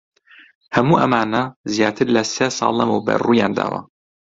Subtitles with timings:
[0.75, 1.43] هەموو ئەمانە
[1.73, 3.79] زیاتر لە سێ ساڵ لەمەوبەر ڕوویان داوە.